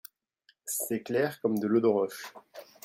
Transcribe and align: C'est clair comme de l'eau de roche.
C'est 0.65 1.03
clair 1.03 1.39
comme 1.41 1.59
de 1.59 1.67
l'eau 1.67 1.79
de 1.79 1.85
roche. 1.85 2.33